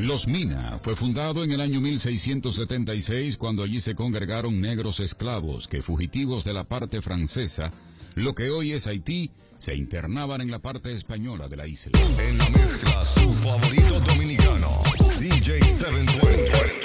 [0.00, 5.82] Los Mina fue fundado en el año 1676 cuando allí se congregaron negros esclavos que
[5.82, 7.70] fugitivos de la parte francesa,
[8.14, 11.92] lo que hoy es Haití, se internaban en la parte española de la isla.
[12.18, 14.68] En la mezcla, su favorito dominicano,
[15.18, 16.79] DJ 720.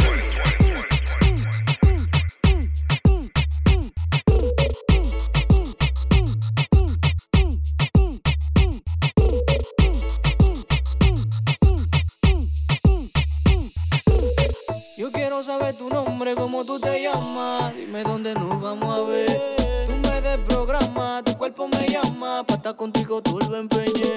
[22.35, 22.43] Llama.
[22.43, 24.15] Pa' estar contigo tú lo empeñé.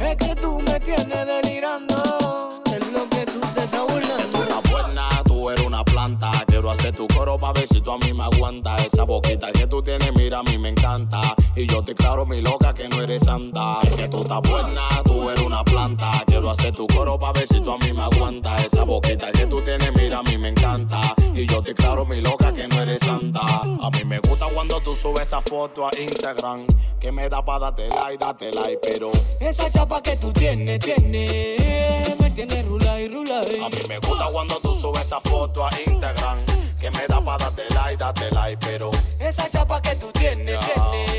[0.00, 2.62] Es que tú me tienes delirando.
[2.66, 4.38] Es lo que tú te estás burlando.
[4.38, 6.32] Una buena, tú eres una planta.
[6.72, 8.86] Hacer tu coro pa' ver si tú a mí me aguantas.
[8.86, 11.20] Esa boquita que tú tienes, mira, a mí me encanta.
[11.54, 13.78] Y yo te claro, mi loca, que no eres santa.
[13.82, 16.24] Es que tú estás buena, tú eres una planta.
[16.26, 18.64] Quiero hacer tu coro pa' ver si tú a mí me aguantas.
[18.64, 21.14] Esa boquita que tú tienes, mira, a mí me encanta.
[21.34, 23.40] Y yo te claro, mi loca, que no eres santa.
[23.40, 26.66] A mí me gusta cuando tú subes esa foto a Instagram.
[26.98, 29.10] Que me da pa' darte like, date like, pero.
[29.38, 32.18] Esa chapa que tú tienes, tienes.
[32.18, 33.40] Me tiene rula y rula.
[33.40, 36.61] A mí me gusta cuando tú subes esa foto a Instagram.
[36.82, 38.90] Que me da pa' darte like, date like, pero.
[39.20, 41.11] Esa chapa que tú tienes, tienes.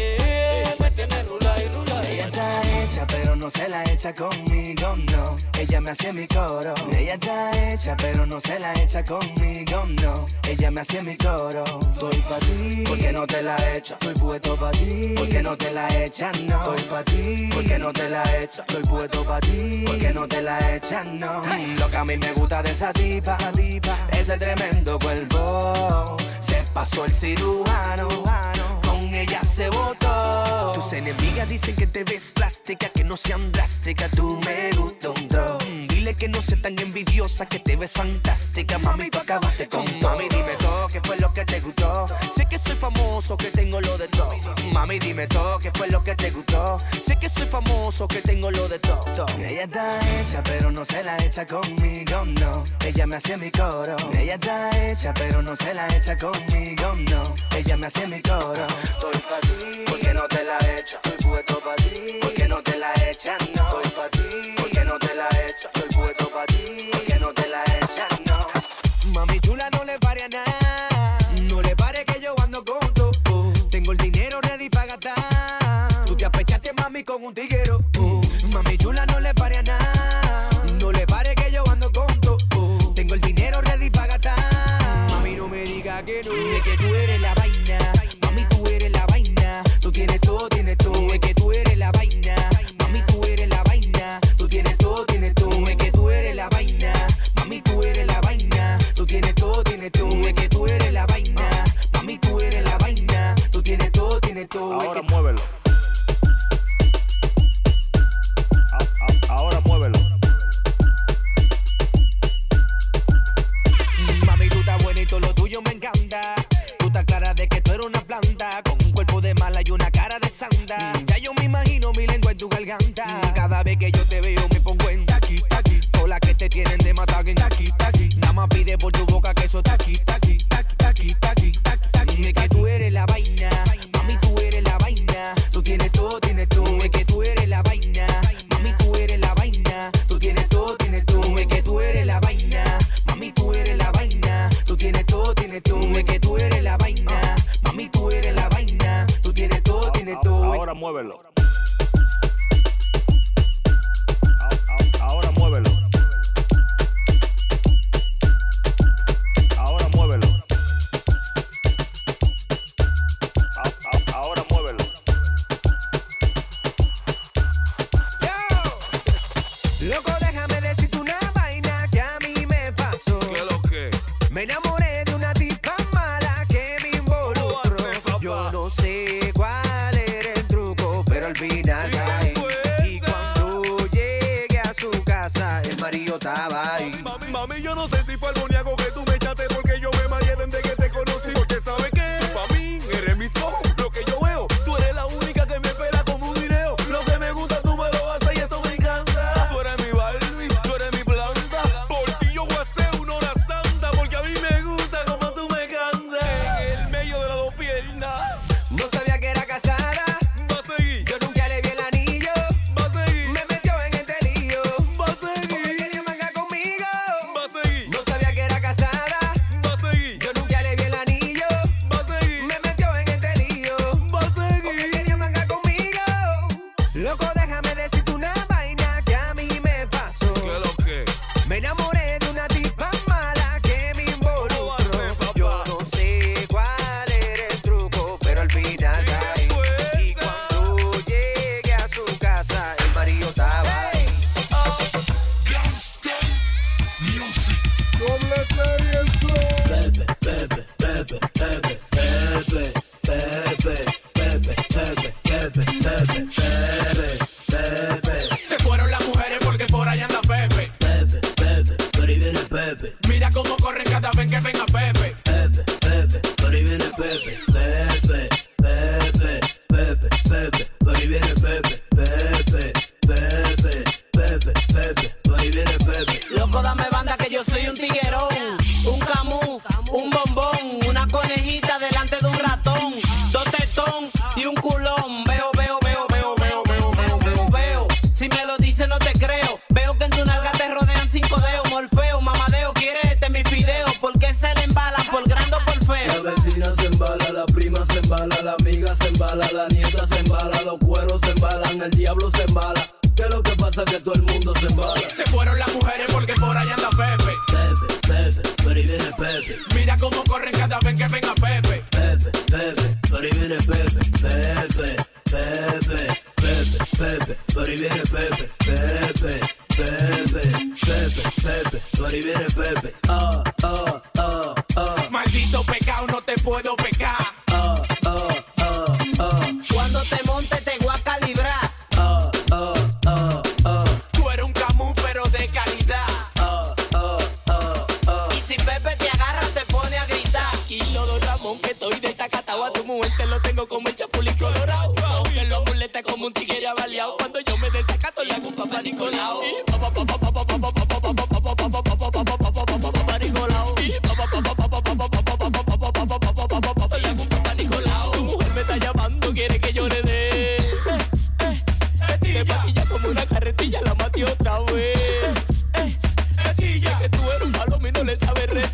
[3.44, 5.36] No se la echa conmigo, no.
[5.60, 6.74] Ella me hace mi coro.
[6.98, 10.28] Ella está hecha, pero no se la echa conmigo, no.
[10.48, 11.66] Ella me hace mi coro.
[11.66, 13.96] Estoy pa' ti, porque no te la echa.
[13.96, 16.74] Estoy puesto pa' ti, porque no te la echan, no.
[16.74, 18.62] Estoy pa' ti, porque no te la echa.
[18.62, 21.44] Estoy puesto pa' ti, porque no te la echan, no.
[21.80, 26.16] Lo que a mí me gusta de esa tipa, tipa ese tremendo cuerpo.
[26.40, 28.08] Se pasó el cirujano,
[28.86, 30.72] con ella se votó.
[30.74, 34.10] Tus enemigas dicen que te ves plástica, que no sean drástica.
[34.10, 35.24] Tú me gusta un.
[35.24, 38.78] Mm, Dile que no sea tan envidiosa, que te ves fantástica.
[38.78, 42.08] Mami, tú acabaste con Mami, dime todo, ¿qué fue lo que te gustó?
[42.36, 44.36] Sé que soy famoso, que tengo lo de todo.
[44.72, 46.80] Mami, dime todo, ¿qué fue lo que te gustó?
[47.02, 49.26] Sé que soy famoso, que tengo lo de todo.
[49.40, 52.64] Ella está hecha, pero no se la echa conmigo, no.
[52.86, 53.96] Ella me hace mi coro.
[54.14, 57.36] Ella está hecha, pero no se la echa conmigo, no.
[57.56, 58.68] Ella me hace mi coro.
[58.84, 61.00] Estoy pa' ti, porque no te la echa.
[61.04, 63.64] Estoy puesto pa' ti, porque no te la echan, no.
[63.64, 65.70] Estoy pa' ti, porque no te la echa.
[65.74, 69.12] Estoy puesto pa' ti, porque no te la echan, no.
[69.14, 71.18] Mami chula, no le pare a nada.
[71.44, 73.12] No le pare que yo ando con tú.
[73.72, 76.06] Tengo el dinero ready para gastar.
[76.06, 77.63] Tú te apechaste, mami, con un tiguero.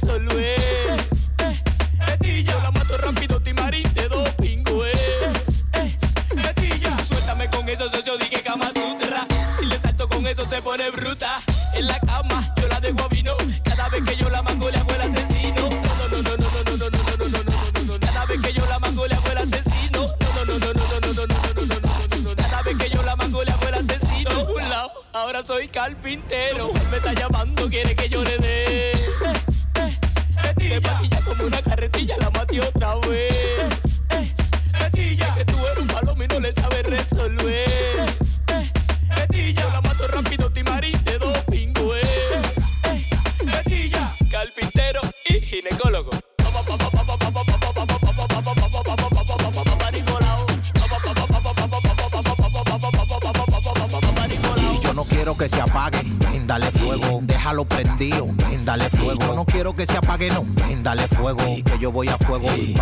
[0.09, 0.48] solo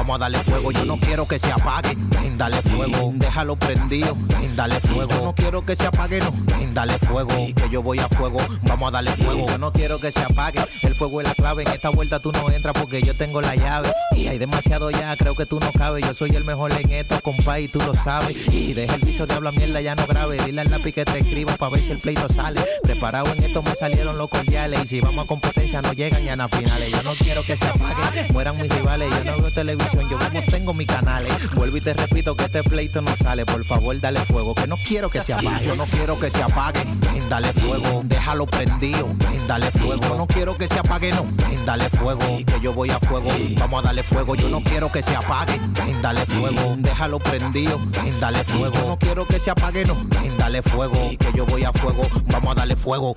[0.08, 1.96] Vamos yo no quiero que se apague.
[2.38, 3.12] Dale fuego.
[3.16, 4.16] Déjalo prendido.
[4.56, 5.12] Dale fuego.
[5.12, 6.32] Yo no quiero que se apague, no.
[6.74, 7.34] Dale fuego.
[7.56, 8.38] Que yo voy a fuego.
[8.64, 9.48] Vamos a darle fuego.
[9.48, 10.60] Yo no quiero que se apague.
[10.84, 11.64] El fuego es la clave.
[11.64, 13.92] En esta vuelta tú no entras porque yo tengo la llave.
[14.16, 15.16] Y hay demasiado ya.
[15.16, 16.06] Creo que tú no cabes.
[16.06, 18.36] Yo soy el mejor en esto, compa, y tú lo sabes.
[18.54, 20.38] Y deja el piso de habla mierda, ya no grave.
[20.46, 22.62] Dile al lápiz que te escriba para ver si el pleito sale.
[22.84, 24.84] Preparado en esto me salieron los cordiales.
[24.84, 26.92] Y si vamos a competencia, no llegan ya a finales.
[26.92, 28.32] Yo no quiero que se apague.
[28.32, 29.10] Mueran mis rivales.
[29.10, 30.08] Yo no veo televisión.
[30.10, 31.32] Yo veo tengo mis canales.
[31.32, 31.50] Eh.
[31.56, 33.46] Vuelvo y te repito que este pleito no sale.
[33.46, 35.66] Por favor, dale fuego, que no quiero que se apague.
[35.66, 36.84] Yo no quiero que se apague,
[37.30, 38.02] dale fuego.
[38.06, 39.08] Déjalo prendido,
[39.48, 40.02] dale fuego.
[40.02, 41.26] Yo no quiero que se apague, no,
[41.66, 42.22] dale fuego.
[42.46, 44.36] Que yo voy a fuego, vamos a darle fuego.
[44.36, 45.60] Yo no quiero que se apague,
[46.02, 46.76] dale fuego.
[46.78, 48.74] Déjalo prendido, ven, dale fuego.
[48.74, 49.96] Yo no quiero que se apague, no,
[50.40, 50.98] dale fuego.
[51.20, 53.16] Que yo voy a fuego, vamos a darle fuego.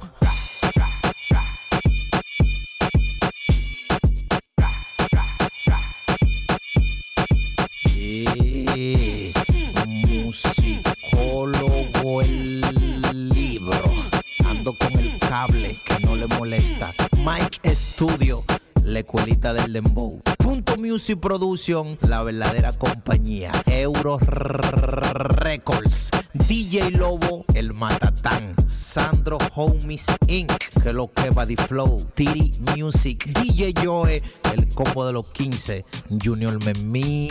[19.10, 20.20] escuelita del dembow.
[20.38, 23.50] Punto Music Production, la verdadera compañía.
[23.66, 32.52] Euro Records, DJ Lobo, el Matatán, Sandro Homies Inc., que lo que va Flow, Tiri
[32.76, 34.22] Music, DJ Joe,
[34.54, 35.84] el combo de los 15,
[36.22, 37.30] Junior Memí,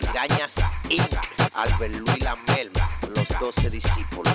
[0.00, 0.56] Pirañas
[0.88, 1.14] Inc.,
[1.54, 4.34] Albert Luis Lamelma, los 12 discípulos.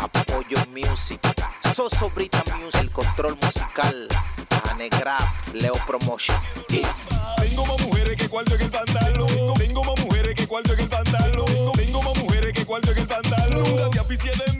[0.00, 1.20] Apoyo Music,
[1.74, 4.08] Soso Brita Music, El Control Musical,
[4.70, 6.36] Anegraf, Leo Promotion.
[7.40, 9.54] Tengo más mujeres que cuarto en el pantalón.
[9.58, 11.72] Tengo, más mujeres que cuarto en el pantalón.
[11.74, 13.64] Tengo, más mujeres que cuarto en el pantalón.
[13.64, 14.57] Nunca te.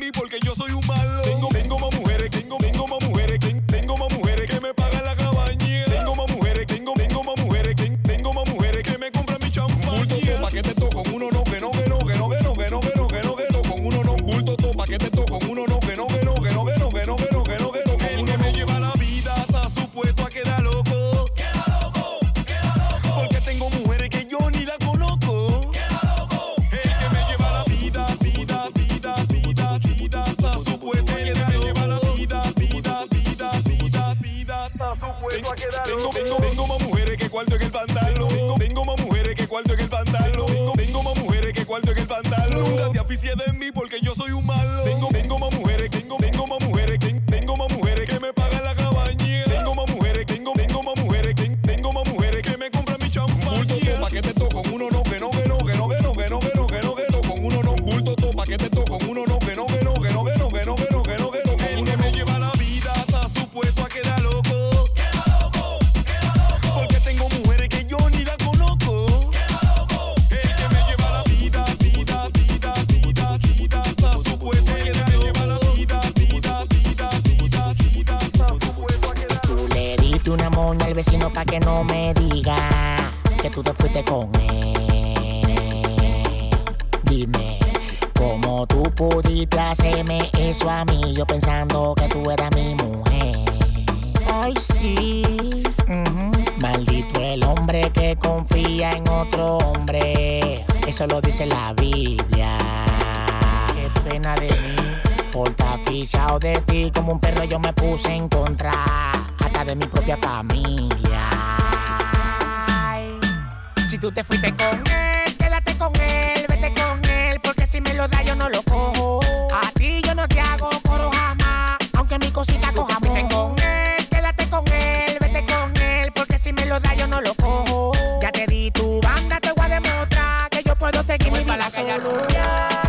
[122.38, 126.78] Cosita coja Vete con él, quédate con él, vete con él, porque si me lo
[126.78, 127.90] da yo no lo cojo.
[128.22, 131.68] Ya te di tu banda, te voy a demostrar que yo puedo seguir mi vida
[131.68, 132.87] solo.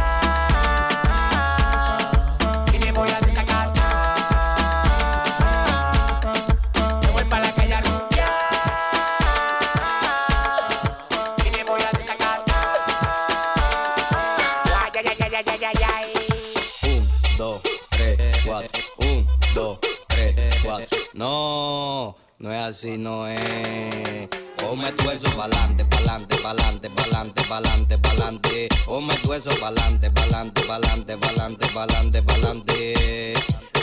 [22.70, 24.30] Así, no es.
[24.58, 28.70] Ponme tu eso pa'lante, pa'lante, pa'lante, pa'lante, pa'lante, pa'lante.
[28.86, 33.34] Ponme tu eso pa'lante, pa'lante, pa'lante, pa'lante, pa'lante, pa'lante.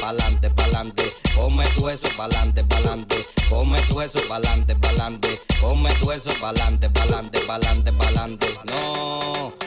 [0.01, 1.13] Pa'lante, pa'lante.
[1.35, 3.27] Ponme tu eso pa'lante, pa'lante.
[3.49, 5.41] Ponme tu eso pa'lante, pa'lante.
[5.61, 8.49] Ponme tu eso pa'lante, pa'lante, pa'lante, pa'lante.
[8.71, 9.66] No.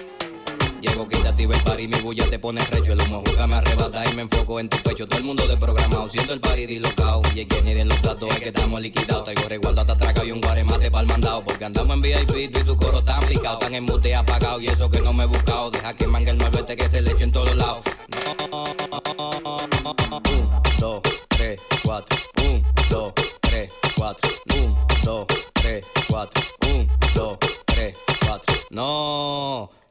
[0.81, 2.93] Llego quitativo el party, mi bulla te pone recho.
[2.93, 5.07] El humo juega me arrebata y me enfoco en tu pecho.
[5.07, 7.21] Todo el mundo de programado, siento el party dislocado.
[7.35, 9.25] Y quien ni de los datos es que estamos liquidados.
[9.25, 11.43] Traigo resguardo hasta atraca y un guaremate pa'l mandado.
[11.43, 13.59] Porque andamos en VIP tú y tu coro tan picado.
[13.59, 15.71] Tan en mute apagado y eso que no me he buscado.
[15.71, 17.81] Deja que mangue el malvete que se le eche en todos lados.
[18.15, 19.49] No.
[20.29, 22.17] Un, dos, tres, cuatro.
[22.41, 24.29] Un, dos, tres, cuatro.
[24.55, 26.41] Un, dos, tres, cuatro.
[26.67, 27.95] Un, dos, tres,
[28.25, 28.55] cuatro.
[28.71, 29.18] No,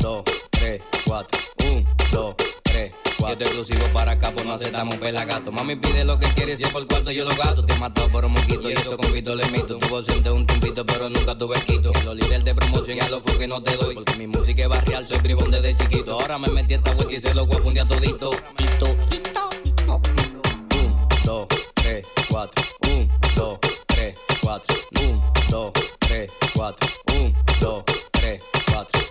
[0.00, 1.38] 2, 3, 4,
[1.72, 3.28] 1, 2, 3, 4.
[3.28, 5.52] Yo te exclusivo para acá, pues no aceptamos un pelagato.
[5.52, 7.64] Mami pide lo que quiere, si por cuarto yo lo gato.
[7.64, 9.78] Te mató por un moquito y eso con pito le mito.
[9.78, 11.92] Tu docente un tumbito, pero nunca tuve quito.
[12.04, 13.94] Los líderes de promoción y a los que no te doy.
[13.94, 16.12] Porque mi música es barrial, soy bribón desde chiquito.
[16.12, 18.30] Ahora me metí a esta vuelta y se lo voy a fundir a todito.
[18.56, 20.00] Tito, tito, tito.
[20.74, 22.64] 1, 2, 3, 4.
[22.88, 24.76] 1, 2, 3, 4.
[25.00, 27.07] 1, 2, 3, 4.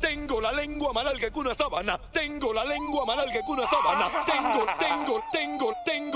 [0.00, 1.98] Tengo la lengua más larga que una sábana.
[2.12, 4.10] Tengo la lengua más larga que una sábana.
[4.26, 6.07] Tengo, tengo, tengo, tengo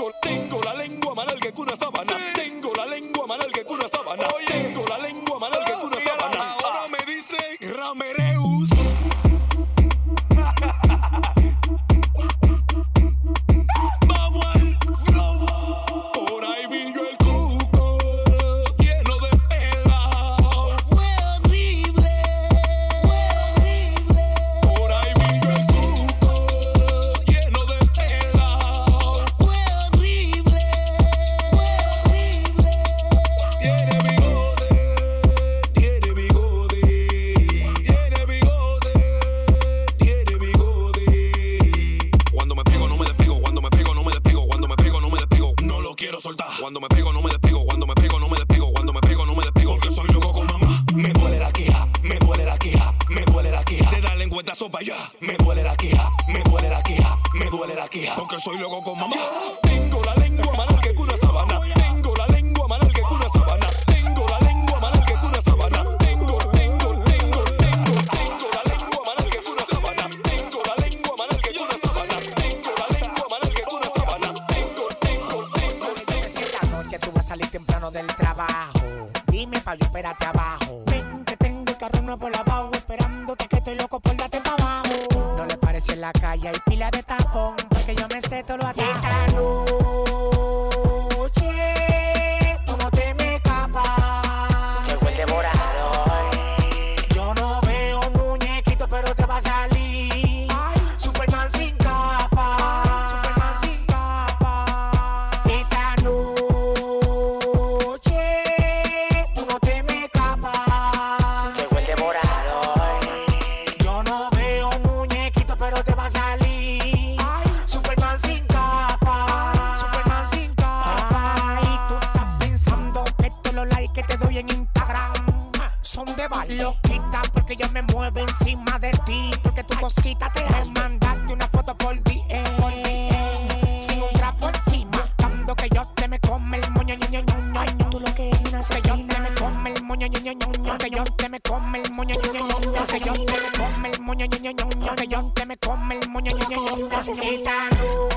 [125.83, 126.53] son de valor.
[126.55, 129.31] Lo quitas porque yo me muevo encima de ti.
[129.43, 133.81] Porque tu cosita te de mandarte una foto por DM.
[133.81, 135.05] Sin un trapo encima.
[135.17, 137.89] Dando que yo te me come el moño, ño, ño, ño.
[137.91, 140.77] Tú lo que eres una Que yo te me come el moño, ño, ño.
[140.77, 142.85] Que yo te me come el moño, ño, ño, ño, ño.
[142.87, 144.95] Que yo te me come el moño, ño, ño.
[144.95, 146.99] Que yo te me come el moño, ño, ño, ño, ño.
[146.99, 148.12] Esta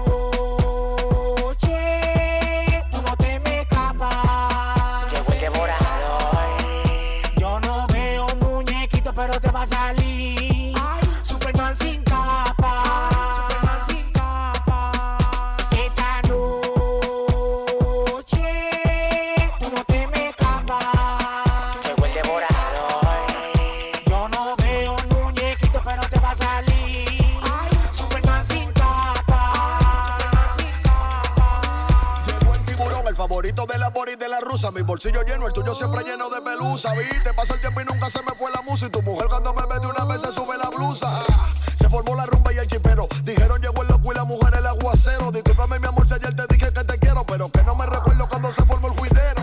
[34.96, 36.94] bolsillo lleno, el tuyo siempre lleno de pelusa.
[36.94, 38.86] Viste, pasa el tiempo y nunca se me fue la musa.
[38.86, 41.06] Y tu mujer cuando me ve una vez se sube la blusa.
[41.28, 43.06] Ah, Se formó la rumba y el chipero.
[43.22, 45.30] Dijeron llegó el loco y la mujer el aguacero.
[45.30, 48.26] Discúlpame mi amor si ayer te dije que te quiero, pero que no me recuerdo
[48.26, 49.42] cuando se formó el juidero.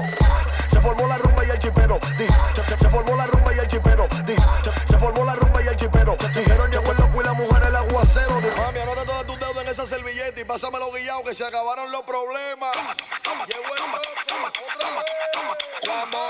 [0.72, 2.00] Se formó la rumba y el chipero.
[2.18, 4.08] Di, se, se- formó la rumba y el chipero.
[4.26, 6.18] Di, se, se formó la rumba y el chipero.
[6.34, 8.42] Dijeron llegó el loco y la mujer el aguacero.
[8.58, 12.02] Mami, anota todas tus deudas en esa servilleta y pásamelo guillado que se acabaron los
[12.02, 12.53] problemas.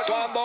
[0.05, 0.42] Go on, boy.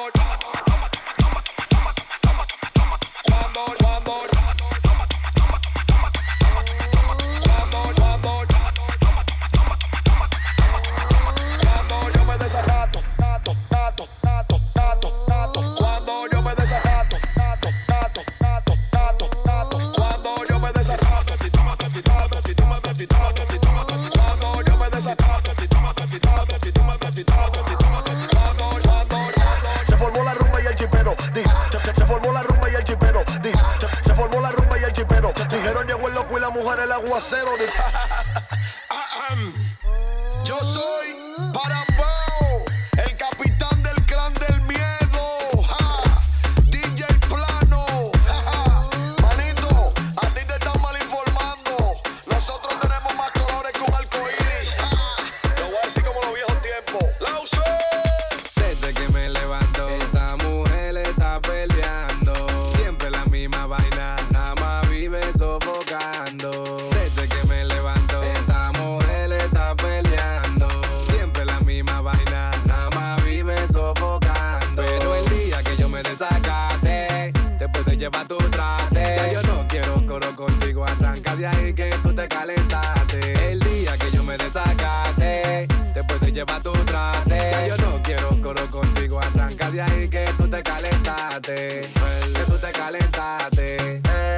[91.48, 91.88] Calentaste.
[92.34, 93.76] Que tú te calentaste.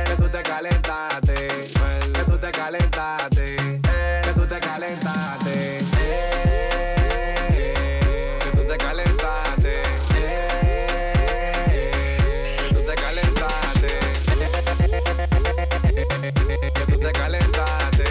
[0.05, 1.49] Que tú te calentaste.
[2.13, 3.57] Que tú te calentaste.
[4.23, 5.83] Que tú te calentaste.
[8.41, 9.83] Que tú te calentaste.
[12.59, 13.91] Que tú te calentaste.
[16.75, 18.05] Que tú te calentaste.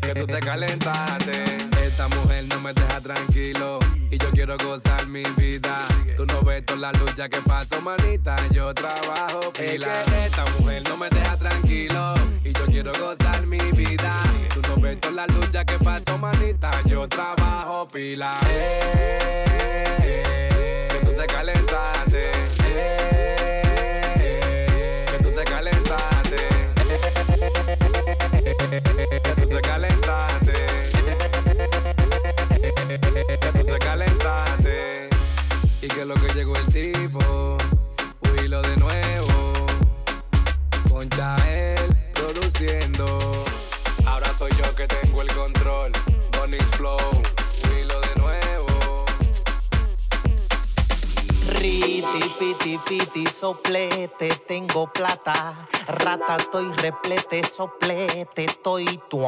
[0.00, 1.44] Que tú te calentaste.
[1.84, 3.79] Esta mujer no me deja tranquilo
[4.50, 5.86] quiero gozar mi vida.
[6.16, 8.34] Tú no ves toda la lucha que paso, manita.
[8.50, 10.02] Yo trabajo pila.
[10.24, 12.14] Esta mujer no me deja tranquilo.
[12.44, 14.12] Y yo quiero gozar mi vida.
[14.52, 16.70] Tú no ves toda la lucha que paso, manita.
[16.86, 18.36] Yo trabajo pila.
[20.08, 22.30] Que tú te calentaste.
[25.06, 26.36] Que tú te calentaste.
[29.22, 30.60] Que tú te calentaste.
[35.82, 37.56] Y que lo que llegó el tipo,
[38.22, 39.66] huilo de nuevo.
[40.90, 43.44] Con Chael produciendo.
[44.06, 45.90] Ahora soy yo que tengo el control.
[46.36, 46.98] Bonnie Flow,
[47.64, 48.69] huilo de nuevo
[51.60, 55.54] piti, piti, soplete, tengo plata.
[55.86, 59.18] Rata, estoy replete, soplete, estoy tu.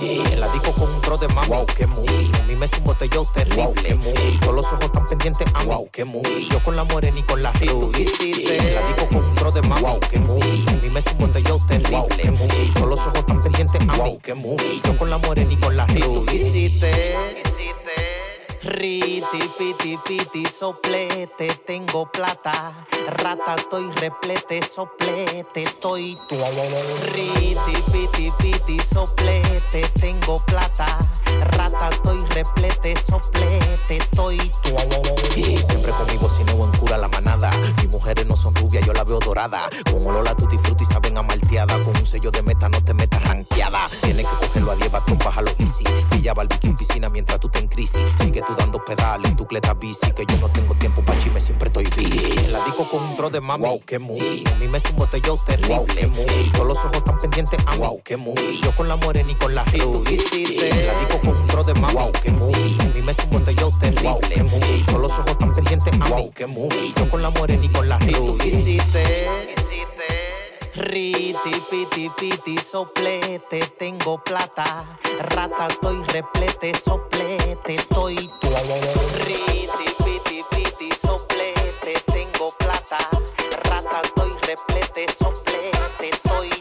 [0.00, 2.30] Y en la disco con un pro de mami, que muy.
[2.38, 4.38] A mí me un botellón terrible, muy.
[4.40, 6.48] Todos los ojos tan pendientes a mí, que muy.
[6.50, 9.62] Yo con la morena y con la rubí, En la disco con un pro de
[9.62, 10.64] mami, que muy.
[10.68, 12.72] A mí me un botellón terrible, muy.
[12.74, 14.80] Todos los ojos tan pendientes a mí, que muy.
[14.84, 16.38] Yo con la morena y con la rubí,
[18.62, 22.74] Riti, piti, piti, soplete, tengo plata.
[23.22, 26.36] Rata, estoy replete, soplete, estoy tu.
[27.14, 30.86] Riti, piti, piti, soplete, tengo plata.
[31.52, 34.70] Rata, estoy replete, soplete, estoy tu.
[35.36, 37.52] Y siempre conmigo si no en cura la manada.
[37.76, 39.68] Mis mujeres no son rubias, yo la veo dorada.
[39.90, 41.74] Con olor a tutti frutti saben a malteada.
[41.84, 43.88] Con un sello de meta no te metas ranqueada.
[44.02, 45.84] Tienes que cogerlo a 10 con bájalo easy.
[46.10, 48.02] Pilla en piscina mientras tú te en crisis.
[48.18, 50.10] Sigue tú dando pedales en tu cleta bici.
[50.12, 52.48] Que yo no tengo tiempo pa' chisme, siempre estoy busy.
[52.50, 54.44] La disco con un tro de mami, wow, que muy.
[54.50, 56.50] A mí me es un botellón terrible, wow, que muy.
[56.52, 58.60] Todos los ojos tan pendientes a wow, que muy.
[58.62, 60.86] Yo con la morena y con la tú hiciste.
[60.86, 62.76] La disco con un tro de mami, wow, que muy.
[62.80, 64.84] A mí me es un botellón terrible, wow, que muy.
[64.86, 66.94] Todos los ojos tan pendientes a wow, que muy.
[66.96, 69.47] Yo con la morena y con la tú hiciste.
[70.78, 74.84] Riti, piti, piti, soplete, tengo plata.
[75.34, 78.48] Rata, estoy replete, soplete, estoy tu.
[79.26, 82.98] Riti, piti, piti, soplete, tengo plata.
[83.64, 86.57] Rata, estoy replete, soplete, estoy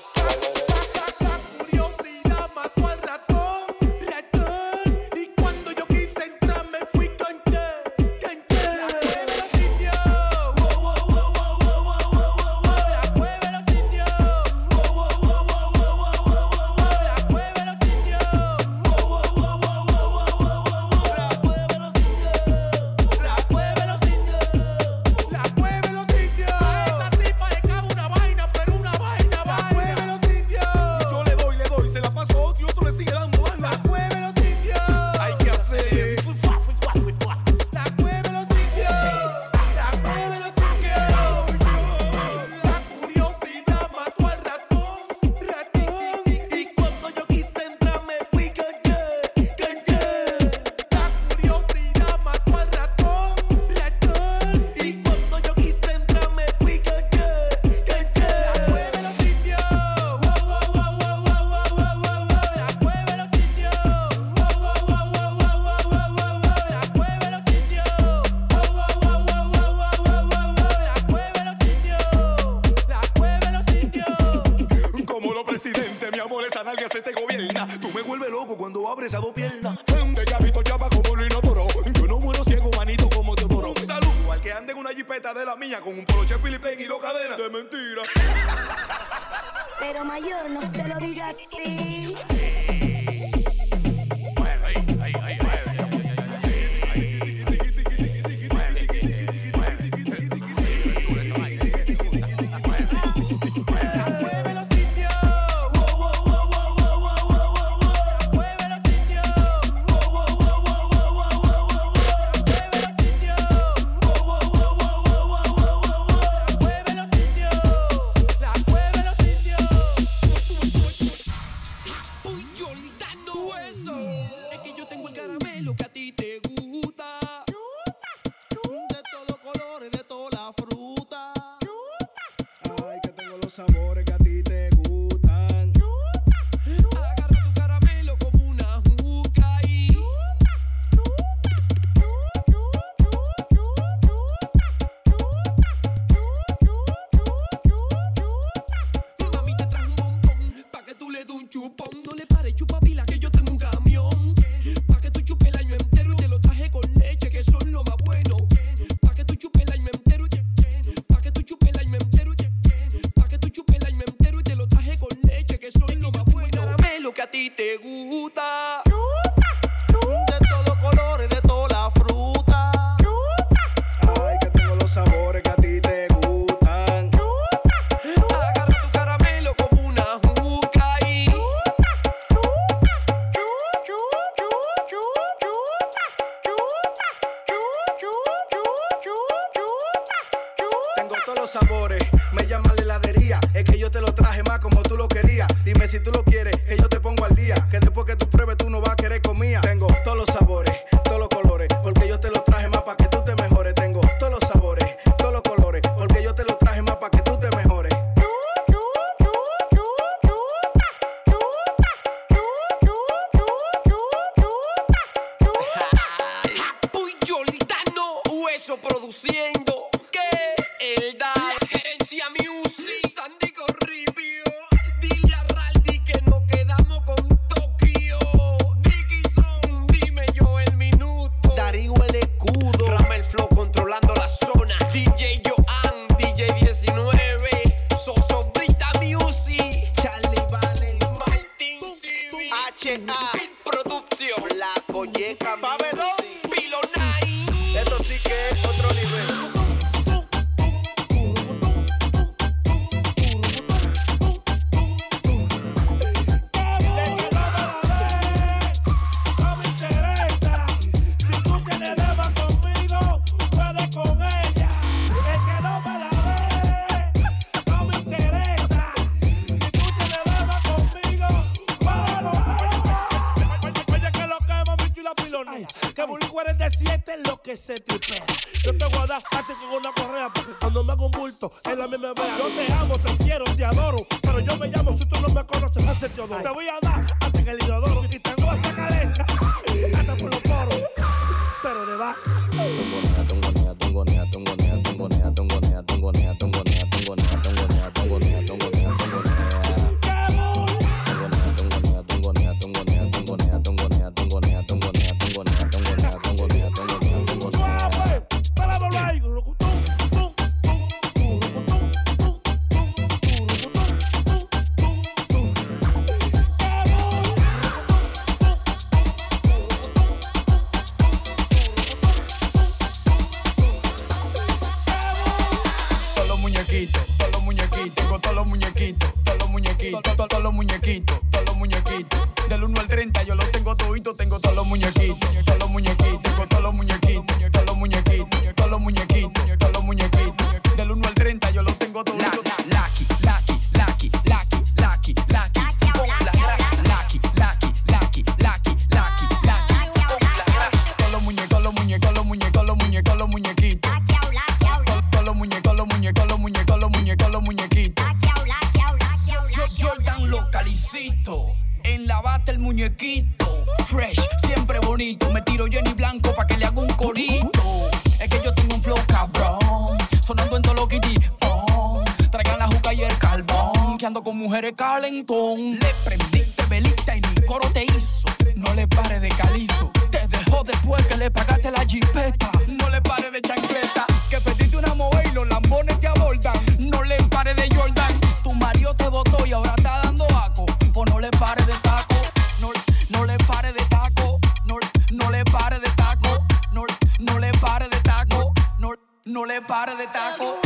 [399.37, 400.57] no le pare de taco.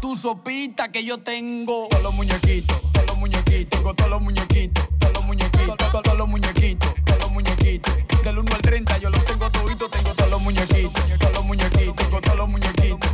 [0.00, 1.86] Tu sopita que yo tengo.
[1.88, 6.28] Todos los muñequitos, todos los muñequitos, con todos los muñequitos, todos los muñequitos, todos los
[6.28, 7.94] muñequitos, todos los muñequitos.
[8.24, 11.94] Del 1 al 30 yo los tengo toditos, tengo todos los muñequitos, todos los muñequitos,
[11.94, 13.09] tengo todos los muñequitos.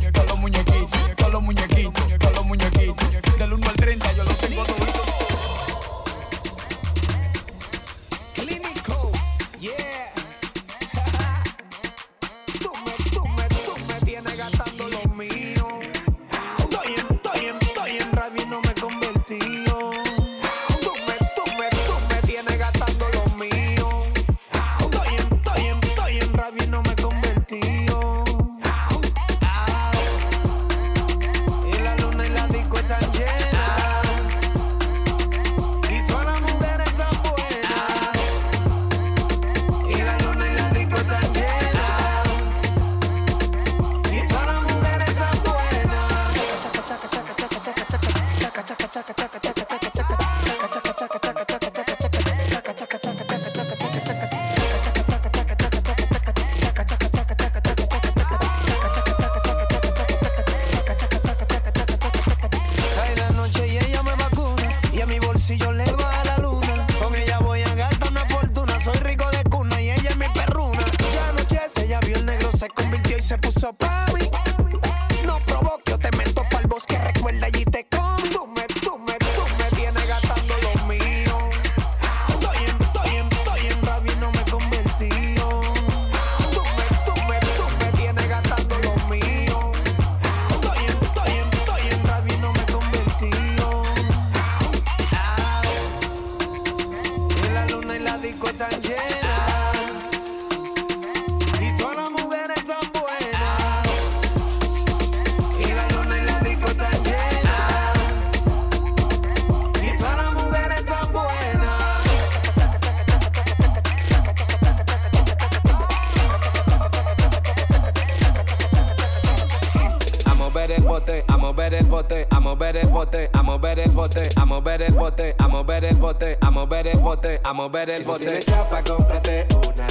[120.77, 124.45] el bote, a mover el bote, a mover el bote, a mover el bote, a
[124.45, 128.03] mover el bote, a mover el bote, a mover el bote, a mover el bote.
[128.03, 129.87] Si no tienes chapa, cómprate una,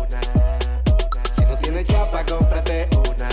[0.00, 0.20] una.
[1.32, 3.28] Si no tienes chapa, cómprate una,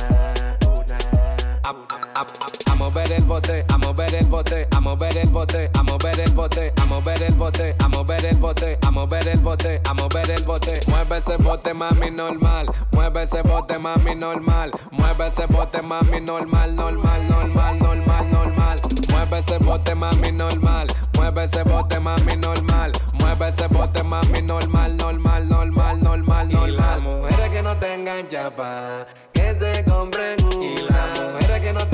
[0.77, 2.64] una
[2.95, 6.73] mover el bote, a mover el bote, a mover el bote, a mover el bote,
[6.77, 10.43] a mover el bote, a mover el bote, a mover el bote, a mover el
[10.43, 10.79] bote.
[10.88, 12.67] Mueve ese bote, mami, normal.
[12.91, 14.71] Mueve ese bote, mami, normal.
[14.91, 18.81] Mueve ese bote, mami, normal, normal, normal, normal, normal.
[19.10, 20.88] Mueve ese bote, mami, normal.
[21.15, 22.93] Mueve ese bote, mami, normal.
[23.19, 26.99] Mueve ese bote, mami, normal, normal, normal, normal, normal.
[26.99, 30.38] Y mujeres que no te enganchan, pa, que se compren.
[30.62, 31.86] Y las mujeres que no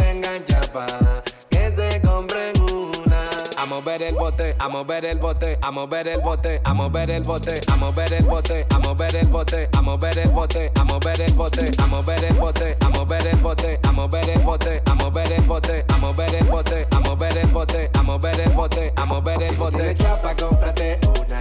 [1.49, 3.21] que se compren una.
[3.57, 7.23] A mover el bote, a mover el bote, a mover el bote, a mover el
[7.23, 11.21] bote, a mover el bote, a mover el bote, a mover el bote, a mover
[11.21, 14.93] el bote, a mover el bote, a mover el bote, a mover el bote, a
[14.93, 18.93] mover el bote, a mover el bote, a mover el bote, a mover el bote,
[18.95, 19.77] a mover el Si no bote.
[19.77, 21.39] tienes chapa, cómprate una,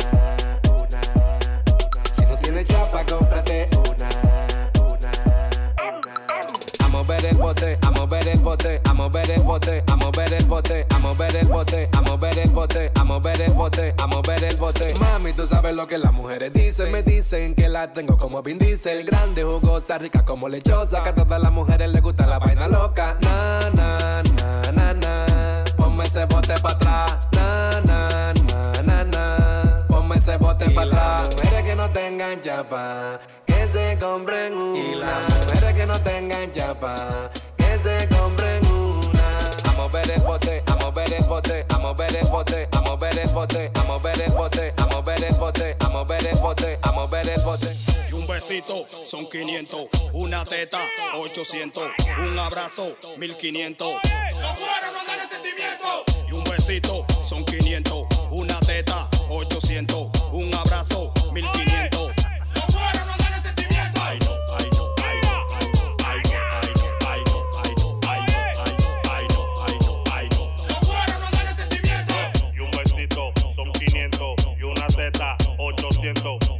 [0.83, 1.01] una.
[2.13, 4.09] Si no tienes chapa, cómprate una,
[7.11, 10.87] mover el bote, a mover el bote, a mover el bote, a mover el bote,
[10.91, 14.57] a mover el bote, a mover el bote, a mover el bote, a mover el
[14.57, 14.95] bote.
[15.01, 16.93] Mami, tú sabes lo que las mujeres dicen.
[16.93, 19.05] Me dicen que la tengo como Vin Diesel.
[19.05, 21.03] Grande, jugosa, rica como lechosa.
[21.03, 23.17] Que a todas las mujeres les gusta la vaina loca.
[23.23, 25.65] Na, na, na, na, na.
[25.77, 27.29] Ponme ese bote pa' atrás.
[27.33, 29.00] Na, na, na, na,
[30.27, 30.37] na.
[30.37, 31.23] Ponme ese bote pa' atrás.
[31.23, 34.79] Las mujeres que no tengan chapa, que se compren una.
[34.79, 36.95] Y las mujeres que no tengan chapa,
[37.57, 39.71] que se compren una.
[39.71, 43.33] A mover el bote, a mover el bote, a mover el bote, a mover el
[43.33, 47.29] bote, a mover el bote, a mover el bote, a mover el bote, a mover
[47.29, 47.77] el bote.
[48.11, 50.81] Y un besito son 500, una teta
[51.15, 53.89] 800, un abrazo 1500.
[54.33, 58.07] Los no dan el sentimiento y un besito son 500.
[58.31, 60.09] Una teta, 800.
[60.33, 62.13] Un abrazo, 1500.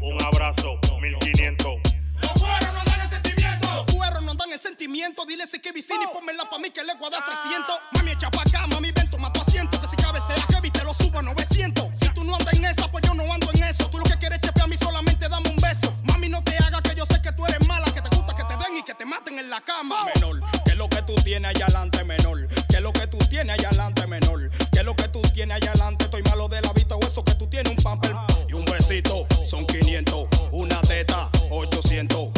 [0.01, 1.81] un abrazo, 1500.
[2.23, 5.25] Los cueros no dan el sentimiento, los cueros no dan el sentimiento.
[5.27, 6.13] Dile si que vicini, oh.
[6.13, 7.77] ponmela pa' mí que le guarda 300.
[7.93, 8.93] Mami, echa pa' acá, mami,
[9.41, 9.81] ven, toma tu asiento.
[9.81, 10.37] Que si cabe sea
[10.71, 11.89] te lo subo a 900.
[11.95, 13.89] Si tú no andas en esa, pues yo no ando en eso.
[13.91, 15.93] Tú lo que quieres chepear a mí, solamente dame un beso.
[16.05, 17.87] Mami, no te hagas que yo sé que tú eres mala.
[17.87, 20.07] Que te gusta que te den y que te maten en la cama.
[20.15, 22.49] Menor, que lo que tú tienes allá adelante, menor.
[22.69, 24.51] Que lo que tú tienes allá adelante, menor.
[24.73, 27.35] Que lo que tú tienes allá adelante, estoy malo de la vista o eso que
[27.35, 28.15] tú tienes un pamper.
[28.49, 32.29] Y un besito son 500, una teta 800,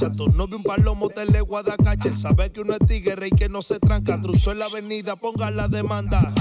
[0.00, 0.12] nacha.
[0.12, 2.08] Tu novio un palomo te le guadacacha.
[2.08, 4.20] Él sabe que uno es tigre y que no se tranca.
[4.20, 6.32] Trucho en la avenida, ponga la demanda.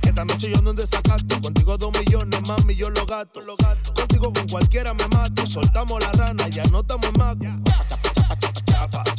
[0.00, 1.40] Que esta noche yo no desacato.
[1.40, 3.40] Contigo dos millones, mami, yo lo gato.
[3.94, 5.46] Contigo con cualquiera me mato.
[5.46, 7.62] Soltamos la rana, ya no estamos en mago.
[8.96, 9.15] volví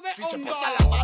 [0.00, 0.14] de onda.
[0.14, 0.99] Si se pasa la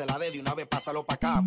[0.00, 1.42] se la dé de una vez, pásalo pa' acá.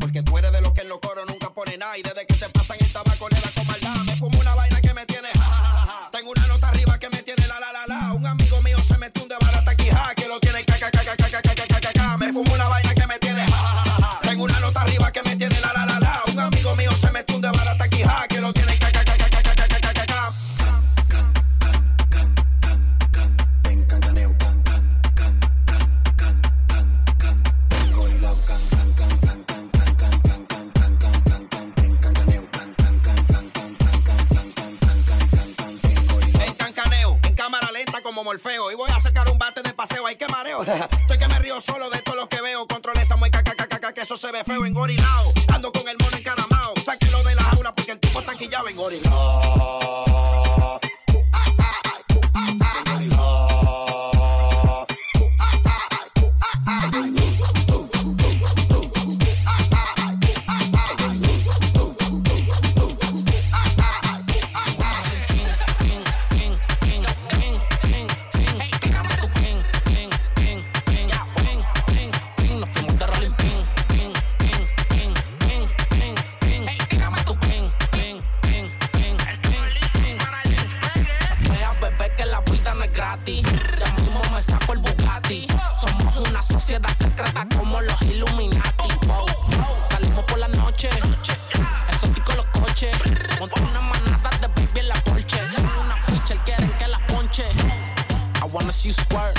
[98.53, 99.35] wanna see you squirt.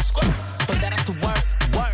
[0.66, 1.93] Put that ass to work, work.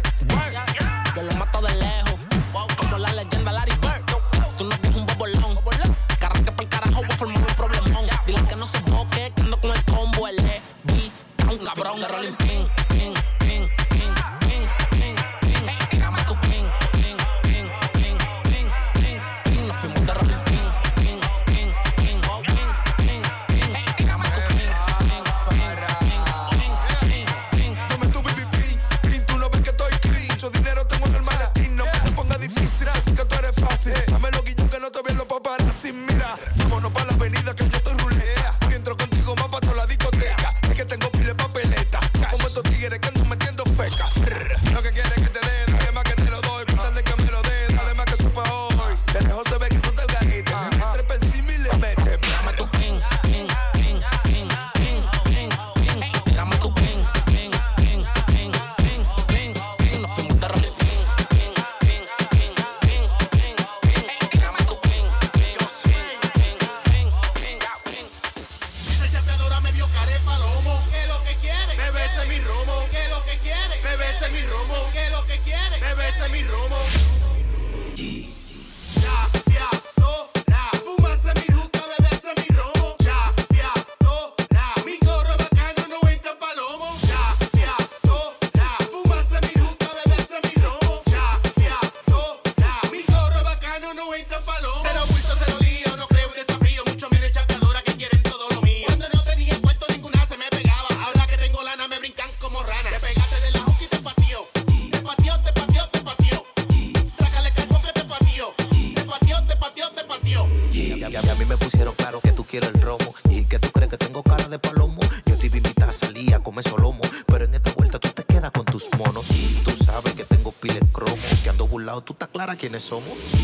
[122.80, 123.39] så mot.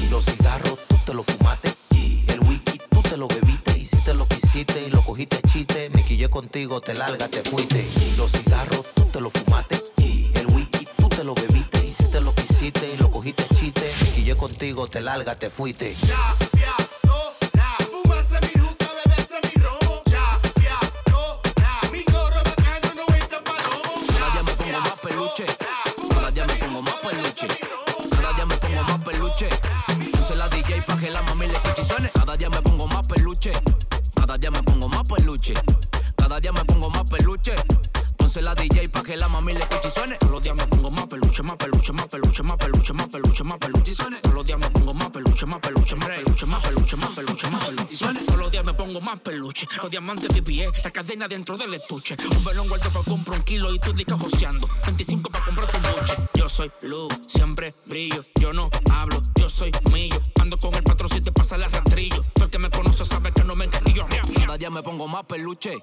[49.97, 52.19] diamante de pie, la cadena dentro del estuche.
[52.37, 54.69] Un balón guardo para comprar un kilo y tú discas joseando.
[54.85, 56.15] 25 para comprar tu noche.
[56.35, 58.21] Yo soy luz, siempre brillo.
[58.39, 60.15] Yo no hablo, yo soy mío.
[60.39, 62.21] Ando con el patrón si te pasa el rastrillo.
[62.35, 64.05] Tú el que me conoce sabe que no me encarrillo.
[64.39, 65.79] Cada día me pongo más peluche.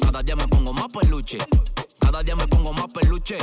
[0.00, 1.38] Cada día me pongo más peluche.
[2.00, 3.38] Cada día me pongo más peluche.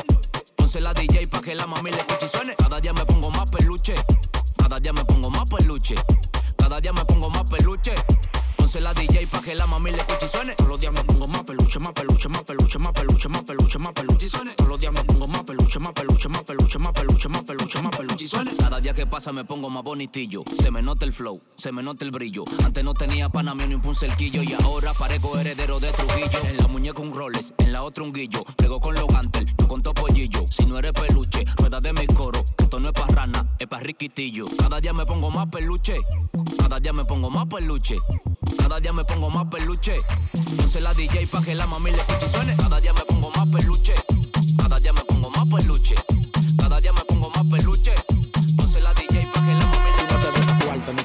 [0.57, 2.55] Ponce la DJ pa' que la mami le escuche y suene.
[2.57, 3.95] Cada día me pongo más peluche.
[4.57, 5.95] Cada día me pongo más peluche.
[6.57, 7.95] Cada día me pongo más peluche.
[8.69, 10.53] Entonces la DJ pa' que la mami le escuche y suene.
[10.53, 13.79] Todos los días me pongo más peluche, más peluche, más peluche, más peluche, más peluche,
[13.79, 14.53] más peluche suene.
[14.53, 18.27] Todos los pongo más peluche, más peluche, más peluche, más peluche, más peluche, más peluche
[18.27, 18.51] suene.
[18.55, 20.43] Cada día que pasa me pongo más bonitillo.
[20.55, 22.45] Se me nota el flow, se me nota el brillo.
[22.63, 26.39] Antes no tenía pana mío ni un cerquillo y ahora parezco heredero de Trujillo.
[26.47, 28.43] En la muñeca un Rolex, en la otra un guillo.
[28.55, 30.45] Pego con los gantel, tú con topollillo.
[30.47, 32.43] Si no eres peluche, rueda de mi coro.
[32.59, 34.45] Esto no es pa' rana, es pa' riquitillo.
[34.59, 35.97] Cada día me pongo más peluche.
[36.59, 37.97] Cada día me pongo más peluche.
[38.57, 39.97] Cada día me pongo más peluche.
[40.33, 42.55] Entonces la DJ pa' que la mami le escuche suene.
[42.55, 43.93] Cada día me pongo más peluche.
[44.57, 45.95] Cada día me pongo más peluche.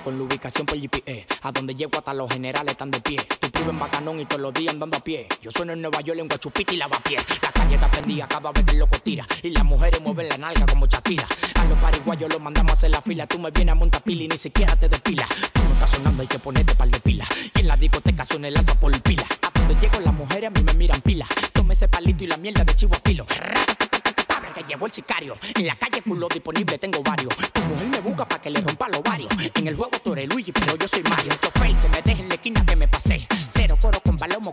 [0.05, 1.27] Con la ubicación por GPS.
[1.43, 3.17] A donde llego hasta los generales están de pie.
[3.41, 5.27] Tu primo en bacanón y todos los días andando a pie.
[5.41, 7.17] Yo sueno en Nueva York en Guachupita y lavapié.
[7.43, 9.27] La calle está prendida cada vez que loco tira.
[9.43, 11.27] Y las mujeres mueven la nalga como Shakira.
[11.55, 13.27] A los pariguayos los mandamos a hacer la fila.
[13.27, 15.27] Tú me vienes a montar pila y ni siquiera te despila.
[15.53, 17.27] Tú no estás sonando, hay que ponerte par de pila.
[17.55, 19.25] Y en la discoteca suena el alfa por pila.
[19.43, 21.27] A donde llego las mujeres a mí me miran pila.
[21.53, 23.27] Tome ese palito y la mierda de chivo a pilo.
[24.55, 25.37] Que llegó el sicario.
[25.57, 27.35] En la calle culo disponible tengo varios.
[27.53, 29.29] Tu mujer me busca para que le rompa los varios.
[29.55, 31.33] En el juego tú eres Luigi, pero yo soy Mario.
[31.33, 33.17] Esto fake, que me dejen en la esquina que me pasé.
[33.51, 34.53] Cero coro con palomo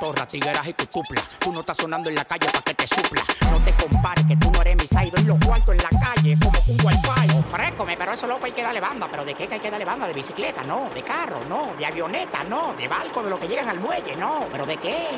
[0.00, 1.22] cotorra, tigueras y cutupla.
[1.38, 3.22] Tú no estás sonando en la calle para que te supla.
[3.50, 5.12] No te compares que tú no eres mi side.
[5.16, 7.38] En los cuartos en la calle como un wifi.
[7.38, 9.08] Ofrécome, pero eso loco hay que darle banda.
[9.10, 10.06] ¿Pero de qué hay que darle banda?
[10.06, 10.62] ¿De bicicleta?
[10.62, 10.90] No.
[10.90, 11.44] ¿De carro?
[11.48, 11.74] No.
[11.78, 12.44] ¿De avioneta?
[12.44, 12.74] No.
[12.74, 13.22] ¿De barco?
[13.22, 14.16] ¿De lo que llegan al muelle?
[14.16, 14.46] No.
[14.50, 15.08] ¿Pero de qué?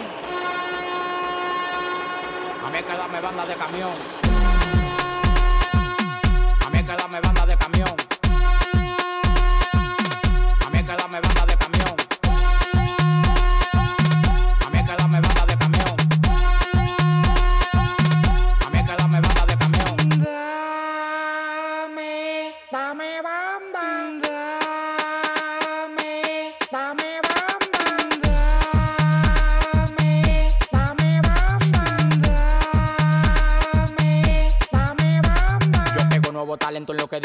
[2.65, 3.91] A mí hay que darme banda de camión.
[6.65, 8.12] A mí hay que darme banda de camión.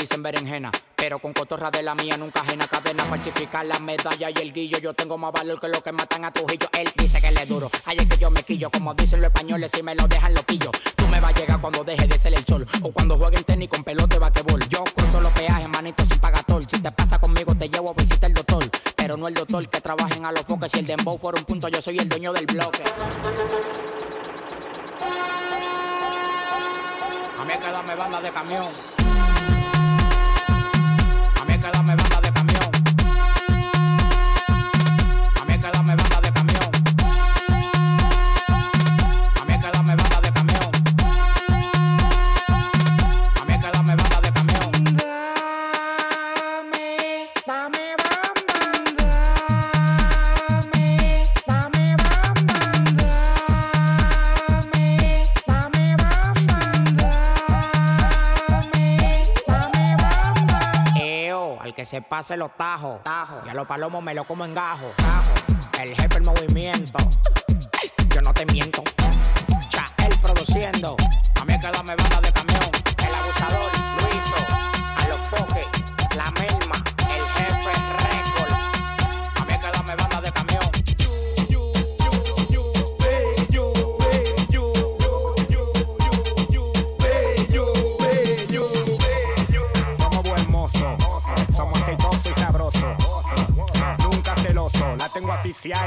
[0.08, 0.72] Dicen berenjena.
[0.96, 3.04] Pero con cotorra de la mía nunca ajena cadena.
[3.04, 4.78] Falsificar la medalla y el guillo.
[4.80, 6.68] Yo tengo más valor que lo que matan a Trujillo.
[6.80, 7.70] Él dice que le es duro.
[7.86, 8.70] Ahí es que yo me quillo.
[8.72, 10.72] Como dicen los españoles, si me lo dejan loquillo.
[10.96, 12.66] Tú me vas a llegar cuando deje de ser el sol.
[12.82, 14.68] O cuando jueguen tenis con pelota de basquetbol.
[14.70, 16.62] Yo cruzo los peajes, manito sin pagatol.
[16.62, 18.64] Si te pasa conmigo, te llevo a visitar el doctor.
[18.96, 20.72] Pero no el doctor que trabajen a los foques.
[20.72, 22.84] Si el dembow fuera un punto, yo soy el dueño del bloque.
[27.40, 29.57] A mí darme banda de camión
[31.58, 32.17] década me van a
[61.78, 63.04] que se pase los tajos.
[63.04, 63.40] Tajo.
[63.46, 64.92] Y a los palomos me lo como en gajo.
[64.98, 65.32] Tajo.
[65.80, 66.98] El jefe el movimiento.
[68.16, 68.84] Yo no te miento.
[69.70, 70.98] Ya él produciendo.
[71.40, 72.72] A mí hay que darme banda de camión.
[72.98, 73.72] El abusador,
[74.02, 74.36] Luiso.
[74.96, 75.57] A los foques.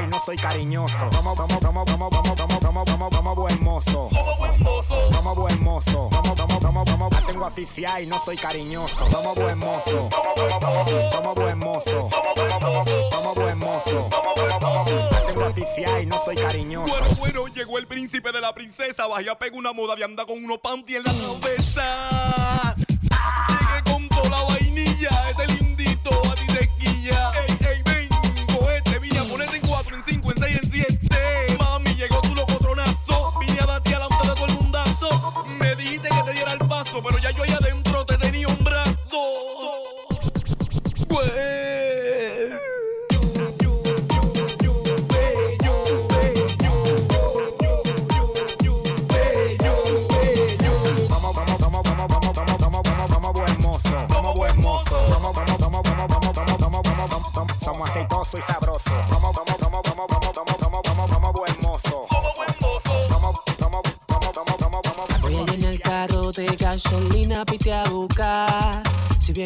[0.08, 1.08] No soy cariñoso.
[1.14, 4.08] Como, como, como, como, como, como, como, como, como buen mozo.
[4.08, 7.50] Como buen mozo, como, como, como, como, tengo
[8.06, 9.04] no soy cariñoso.
[9.10, 10.08] Como buen mozo,
[11.12, 12.08] como buen mozo,
[13.10, 14.08] como buen mozo.
[15.26, 16.94] Tengo aficiada y no soy cariñoso.
[17.18, 19.06] Bueno, bueno, llegó el príncipe de la princesa.
[19.06, 22.76] Bajé a una moda de anda con unos panty en la cabeza.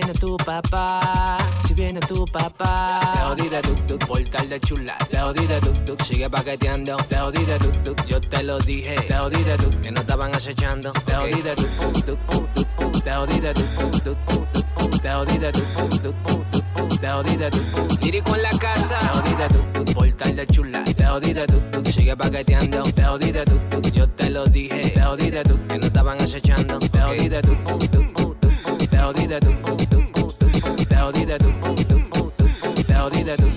[0.05, 3.00] Viene tu papá, si viene tu papá.
[3.14, 4.96] Te jodí de tuk tuk por tal de chula.
[5.11, 6.96] Te jodí de tuk tuk, sigue paqueteando.
[7.09, 8.96] Te jodí de tuk tuk, yo te lo dije.
[9.09, 10.92] Te jodí de tuk, que no estaban acechando.
[10.92, 12.18] Te jodí de tuk tuk tuk
[12.55, 13.02] tuk tuk.
[13.02, 15.02] Te jodí de tuk tuk tuk tuk tuk.
[15.02, 16.14] Te jodí de tuk tuk tuk
[16.76, 17.00] tuk.
[17.00, 18.02] Te jodí de tuk tuk.
[18.02, 18.98] Lírico en la casa.
[18.98, 20.84] Te jodí de tuk tuk por tal de chula.
[20.84, 22.82] Te jodí de tuk tuk, sigue paqueteando.
[22.82, 24.90] Te jodí de tuk tuk, yo te lo dije.
[24.90, 26.78] Te jodí de tuk, que no estaban acechando.
[26.78, 28.34] Te jodí de tuk tuk tuk tuk.
[28.90, 29.63] Te jodí de tuk
[31.12, 31.24] tuk tuk.
[31.24, 32.86] Te jodí de tuk tuk tuk tuk.
[32.86, 33.55] Te jodí de tuk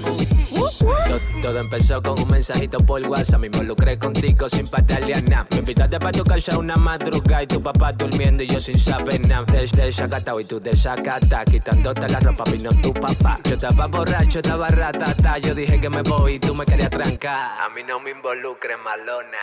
[1.08, 3.40] To- Todo empezó con un mensajito por WhatsApp.
[3.40, 5.48] Me involucré contigo sin patarle a nada.
[5.52, 9.26] Me invitaste para tu casa una madrugada y tu papá durmiendo y yo sin saber
[9.28, 9.46] nada.
[9.52, 11.46] Desde desacatado y tú desacata.
[11.46, 13.40] Quitándote la ropa vino tu papá.
[13.46, 15.38] Yo estaba borracho, estaba ratata.
[15.38, 17.62] Yo dije que me voy y tú me querías trancar.
[17.62, 19.38] A mí no me involucres, malona.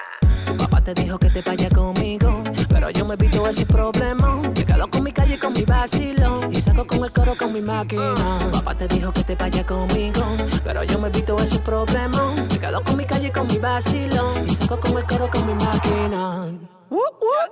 [0.85, 4.43] Papá te dijo que te vaya conmigo, pero yo me evito ese problema.
[4.55, 7.63] Me quedo con mi calle, con mi vacilón y saco con el coro con mi
[7.63, 8.51] máquina.
[8.53, 10.23] Papá te dijo que te vaya conmigo,
[10.63, 12.35] pero yo me evito ese problema.
[12.35, 15.55] Me quedo con mi calle, con mi vacilón y saco con el coro con mi
[15.55, 16.53] máquina.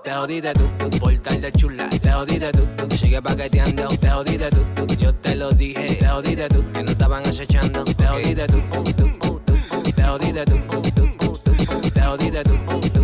[0.04, 1.88] Te jodí de tuk por tal de chula.
[1.88, 3.88] Te jodí de tuk, sigue paqueteando.
[3.88, 5.96] Te jodí de tuk, yo te lo dije.
[5.96, 7.82] Te jodí de tuk, que no estaban acechando.
[7.84, 9.94] Te jodí de tuk tuk tuk tuk.
[9.94, 11.92] Te jodí de tuk tuk tuk tuk.
[11.94, 13.01] Te jodí de tuk tuk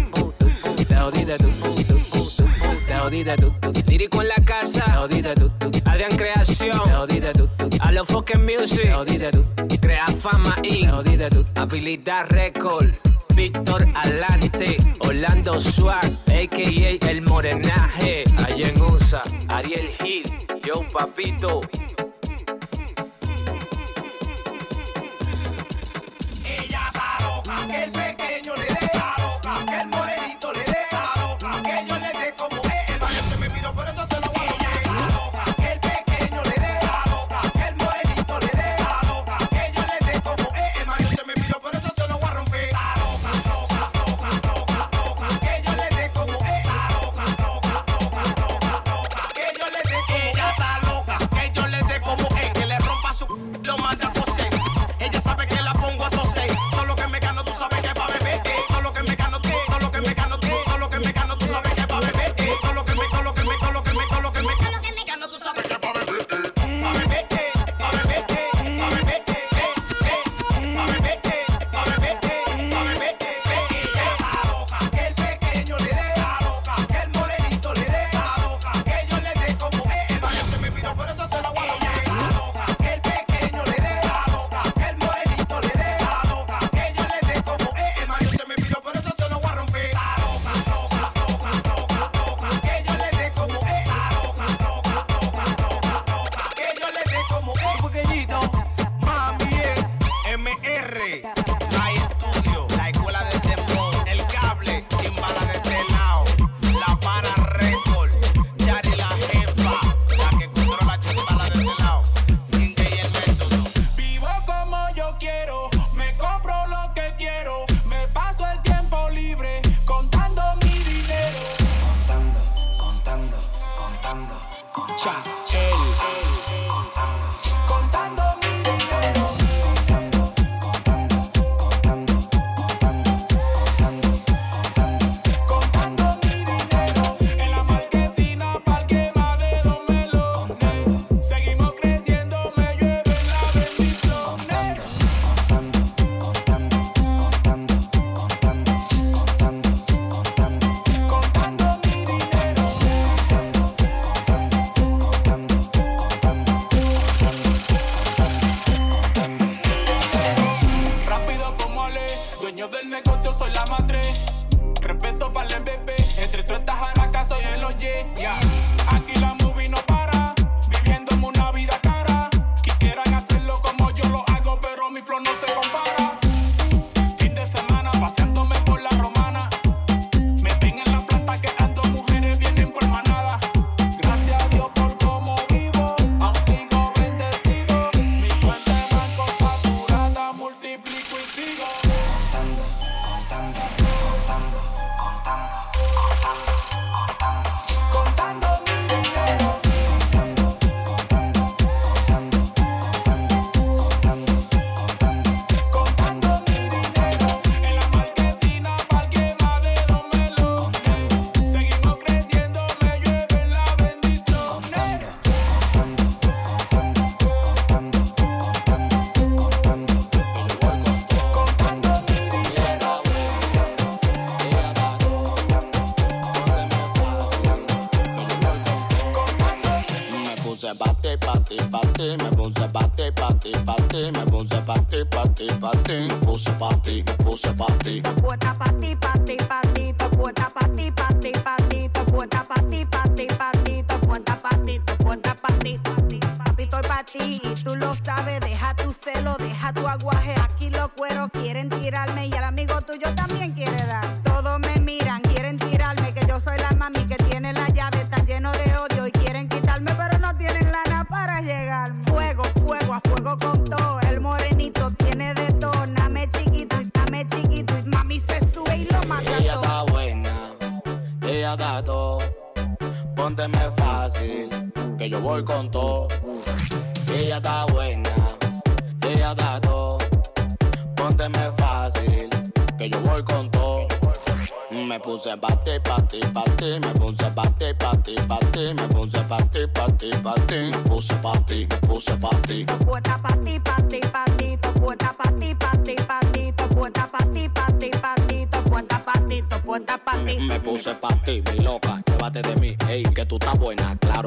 [0.99, 1.47] la jodida tú,
[2.89, 3.53] la jodida tú,
[3.87, 5.51] lírico en la casa, la jodida tú,
[5.85, 7.33] Adrián Creación, la jodida
[7.81, 9.45] a los fucking music, la jodida tú,
[9.81, 12.89] crea fama y la jodida tú, habilidad record.
[13.37, 17.09] Víctor Alante, Orlando Swag, a.k.a.
[17.09, 20.25] El Morenaje, allá en USA, Ariel Hill,
[20.65, 21.61] Yo Papito,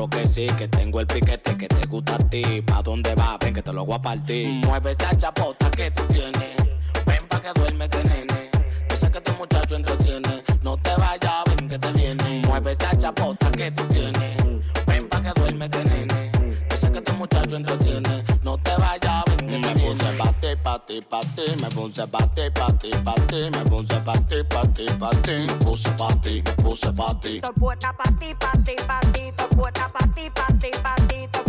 [0.10, 2.62] que sí, que tengo el piquete que te gusta a ti.
[2.62, 3.38] ¿Pa' dónde vas?
[3.40, 4.48] Ven que te lo voy a partir.
[4.66, 6.56] Mueve esa chapota que tú tienes.
[7.06, 8.50] Ven pa' que duerme este nene.
[8.90, 10.44] Yo sé que este muchacho entretiene.
[10.64, 12.42] No te vayas, ven que te viene.
[12.48, 14.38] Mueve esa chapota que tú tienes.
[14.88, 16.32] Ven pa' que duerme este nene.
[16.70, 18.11] Yo sé que este muchacho entretiene
[20.72, 26.42] pate, pate, me puse pate, pate, pate, me puse pate, pate, pate, me puse pate,
[26.46, 27.42] me puse pate.
[27.42, 30.96] Te puesta pa ti, pa ti, pa ti, te puesta pa ti, pa ti, pa
[31.08, 31.42] ti, te.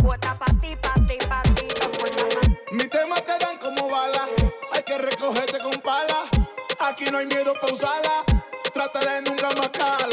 [2.75, 4.27] Mis temas te dan como bala,
[4.73, 6.19] hay que recogerte con pala.
[6.79, 8.25] Aquí no hay miedo pa' usarla,
[8.73, 10.12] trata de nunca matarla.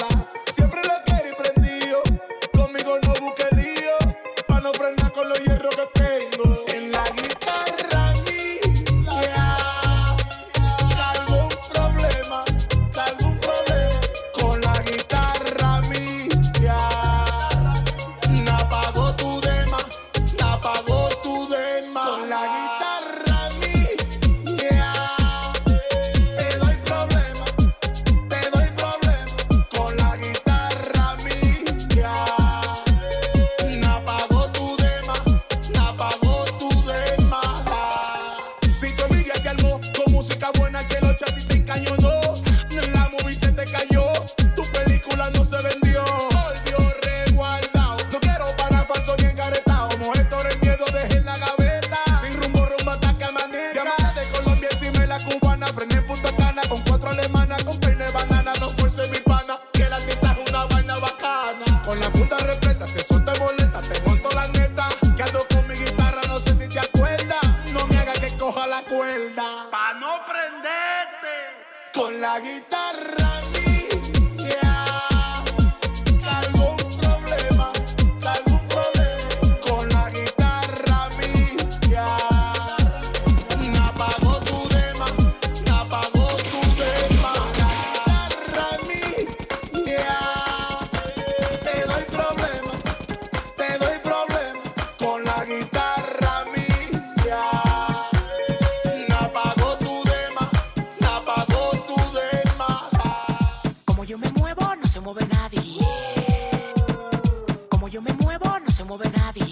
[108.00, 109.44] yo me muevo, no se mueve nadie.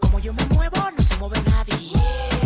[0.00, 2.37] Como yo me muevo, no se mueve nadie.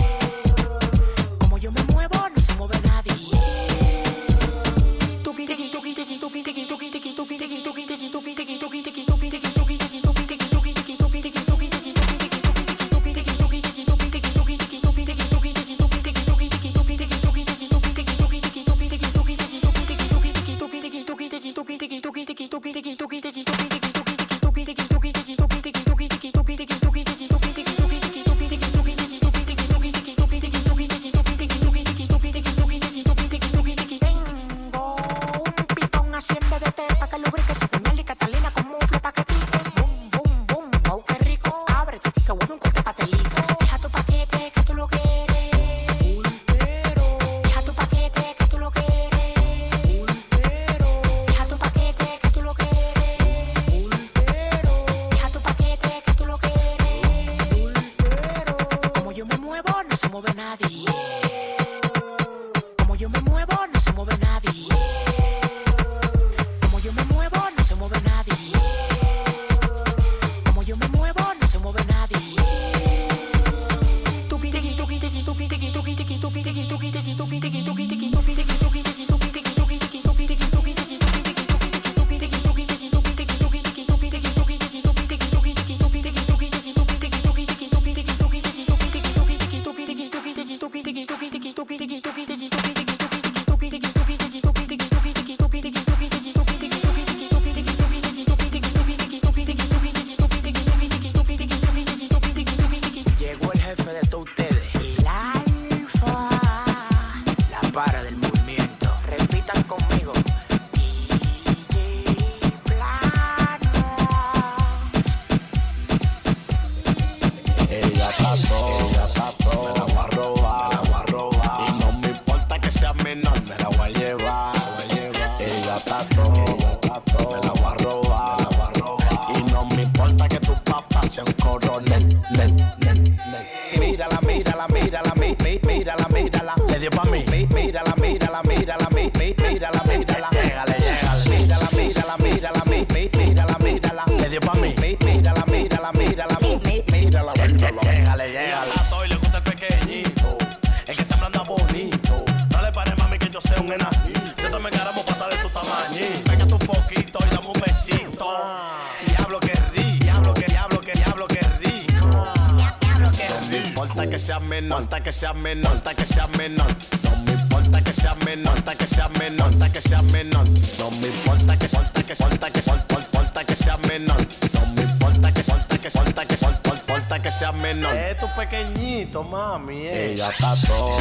[164.88, 166.66] que sea menor, hasta que sea menor.
[167.04, 170.44] No me importa que sea menor, hasta que sea menor, hasta que sea menor.
[170.78, 174.16] No me importa que solta, que solta, que solta, que sea menor.
[174.54, 177.96] No me importa que solta, que solta, que solta, solta que sea menor.
[177.96, 179.86] Es tu pequeñito, mami.
[179.86, 180.12] Eh.
[180.12, 180.96] Ella está todo,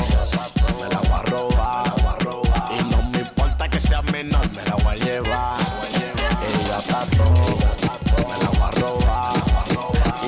[0.79, 1.95] me la voy a robar,
[2.79, 5.59] Y no me importa que sea menor, me la voy a llevar.
[6.47, 7.57] Ella está todo,
[8.27, 9.33] me la voy a robar.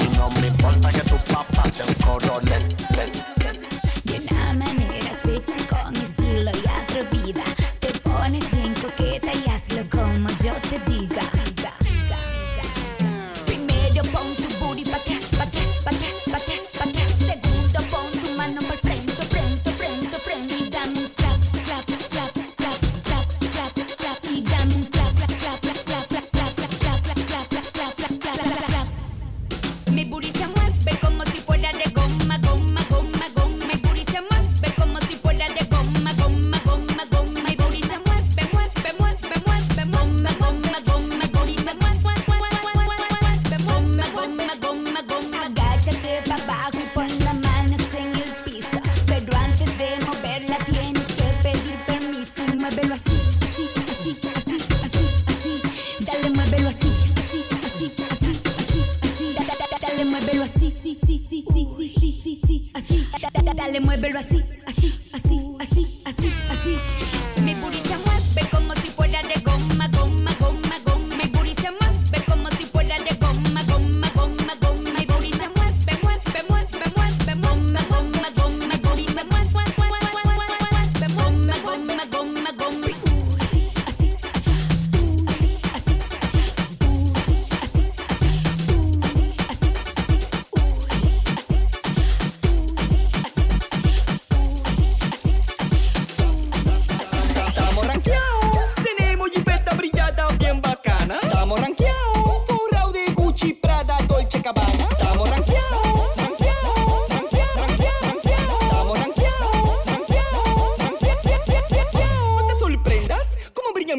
[0.01, 2.82] Y no me importa que tu papá sea un coronel.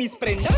[0.05, 0.53] mis prendas.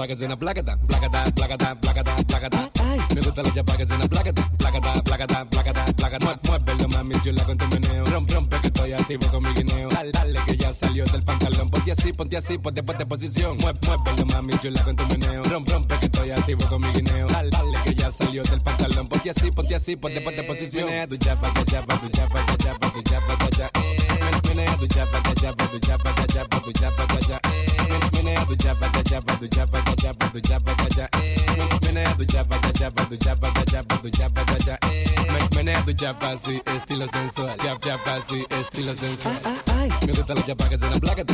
[0.00, 2.70] yapacas en la placata, placata, placata, placata, placata.
[3.14, 6.40] Me gustan los yapacas en la placata, placata, placata, placata, placata.
[6.44, 8.04] Muévelo, mami chula con tu meneo.
[8.06, 9.88] Rompe, rompe que estoy activo con mi guineo.
[9.90, 11.68] Dale, dale que ya salió del pantalón.
[11.68, 13.58] Ponte así, ponte así, ponte, ponte posición.
[13.58, 15.42] Muévelo, mami chula con tu meneo.
[15.42, 17.26] Rompe, rompe que estoy activo con mi guineo.
[17.26, 19.06] Dale, dale que ya salió del pantalón.
[19.06, 20.86] Ponte así, ponte así, ponte, ponte posición.
[20.86, 23.80] Menea tu chapa, tu chapa, tu chapa, tu chapa, tu chapa, tu chapa.
[24.48, 27.50] Menea tu chapa, tu chapa, tu chapa, tu chapa, tu chapa, tu chapa.
[28.14, 34.10] Menea tu chapa, tu chapa jabba, jabba, jabba, jabba, jabba, Meneando jabba, jabba, jabba, jabba,
[34.10, 34.78] jabba, jabba,
[35.56, 37.56] Meneando jabba así, estilo sensual.
[37.62, 39.40] Jab, jabba así, estilo sensual.
[40.06, 41.24] Me gusta la jabba que se la placa,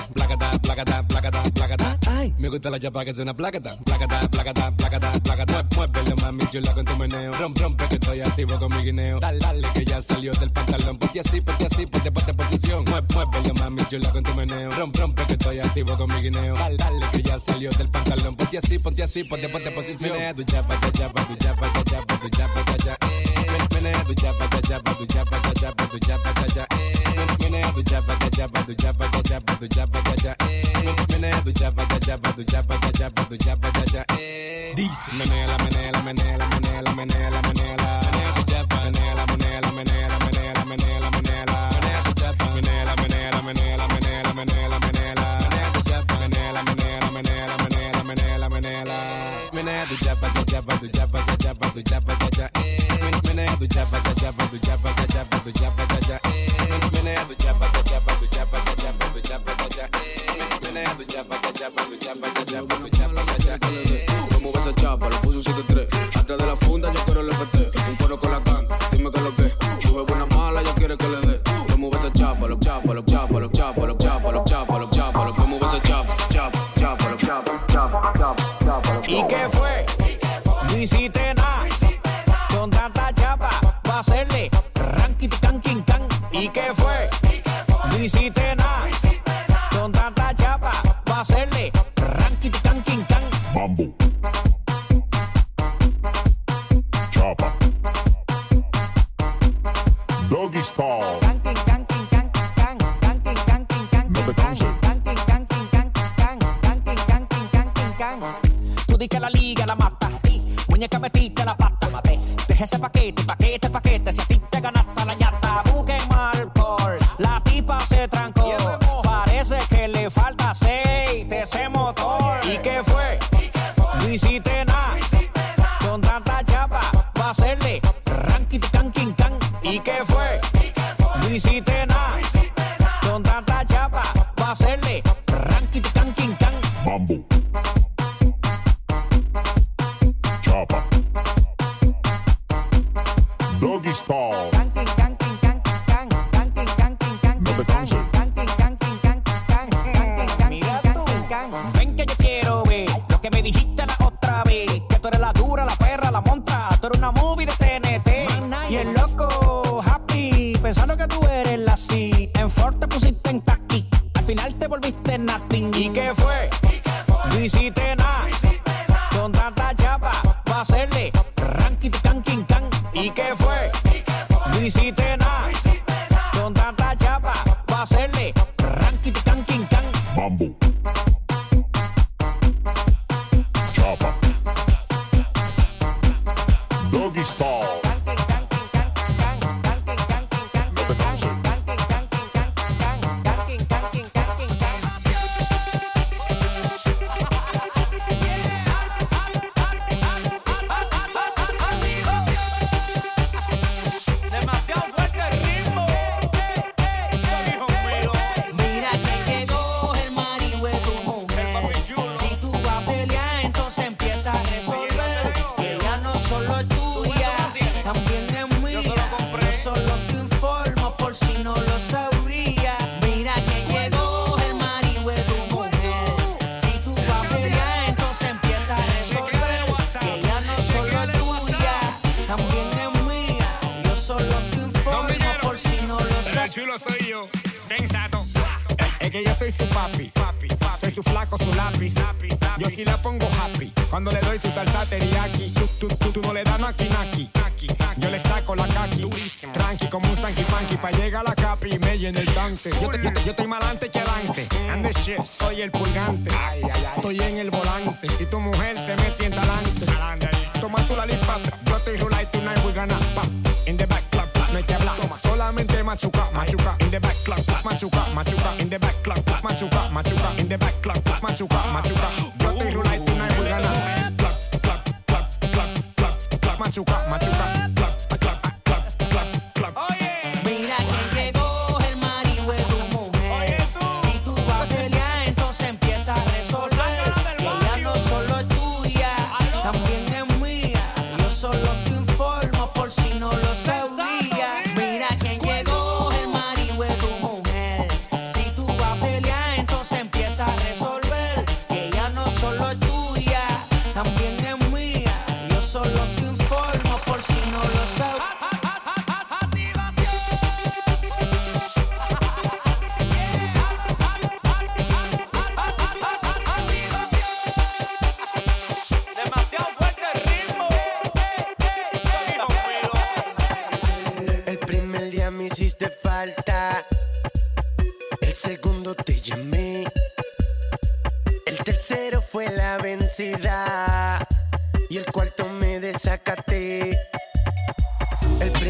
[0.63, 1.99] placata, placata, placata.
[2.09, 5.67] Ay, me gusta la chapa que es una placata, placata, placata, placata, placata.
[5.77, 7.33] Muévele mami chula con tu meneo.
[7.33, 9.21] Rom, rompe que estoy activo con mi guineo.
[9.21, 10.97] Dale, dale que ya salió del pantalón.
[10.97, 12.85] Ponte así, ponte así, ponte ponte posición.
[12.85, 14.71] Muévele mami chula con tu meneo.
[14.71, 16.55] Rom, rompe que estoy activo con mi guineo.
[16.55, 18.37] Dale, dale que ya salió del pantalón.
[18.37, 20.13] Ponte así, ponte así, ponte ponte posición.
[20.13, 23.16] Menea tu chapa, chapa, tu chapa, chapa, tu chapa, chapa.
[24.07, 26.67] have a jabba da jabba do jabba da jabba do jabba da ja.
[27.41, 28.29] When I have a jabba da
[28.63, 30.35] do jabba da jabba do jabba da ja.
[31.11, 34.05] When I have a jabba da do jabba da jabba do jabba da ja.
[34.77, 38.01] These Manela Manela Manela Manela Manela Manela
[38.71, 38.96] Manela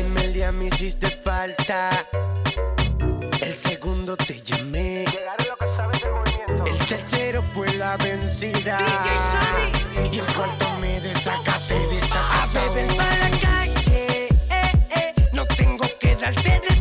[0.02, 1.90] primer día me hiciste falta.
[3.40, 5.06] El segundo te llamé.
[6.66, 8.78] El tercero fue la vencida.
[10.12, 12.58] Y el cuarto me desacaté, desacaté.
[12.58, 14.28] A beber para la calle.
[14.28, 15.14] Eh, eh.
[15.32, 16.75] No tengo que darte de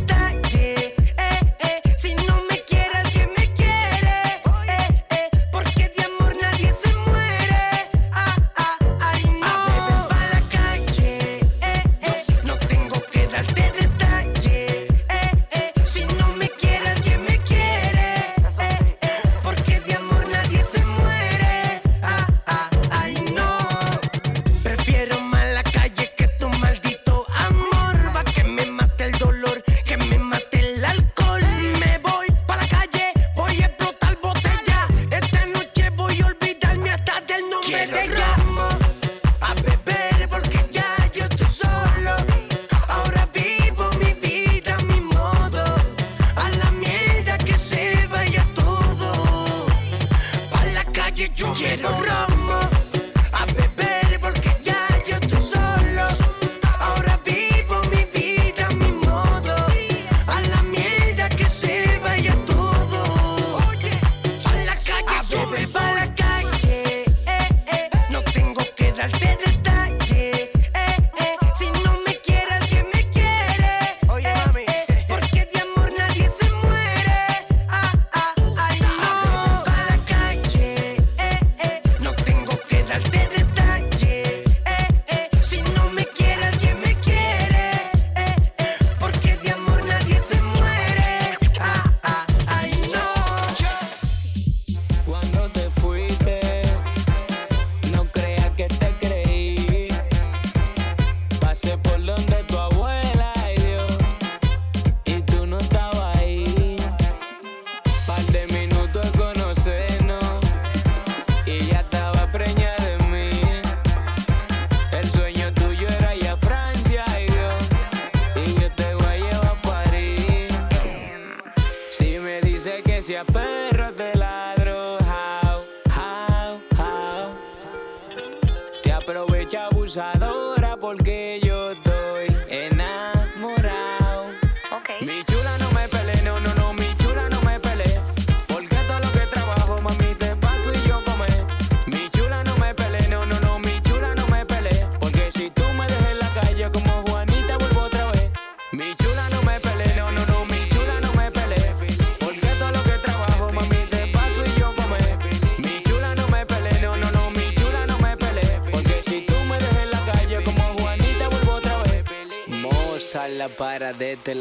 [164.26, 164.40] este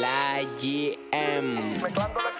[0.00, 1.82] la IGM.
[1.82, 2.31] Mezclando